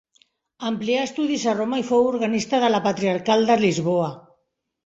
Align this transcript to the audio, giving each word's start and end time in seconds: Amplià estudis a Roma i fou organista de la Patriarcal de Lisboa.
Amplià 0.69 1.03
estudis 1.07 1.45
a 1.51 1.53
Roma 1.59 1.79
i 1.81 1.85
fou 1.91 2.09
organista 2.13 2.63
de 2.65 2.73
la 2.77 2.83
Patriarcal 2.89 3.47
de 3.51 3.59
Lisboa. 3.63 4.13